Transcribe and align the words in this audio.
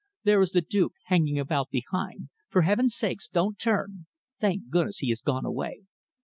There 0.23 0.41
is 0.41 0.49
the 0.49 0.61
Duke 0.61 0.93
hanging 1.03 1.37
about 1.37 1.69
behind. 1.69 2.29
For 2.49 2.63
heaven's 2.63 2.95
sake, 2.95 3.19
don't 3.31 3.59
turn. 3.59 4.07
Thank 4.39 4.69
goodness 4.71 4.97
he 4.97 5.09
has 5.09 5.21
gone 5.21 5.45
away! 5.45 5.83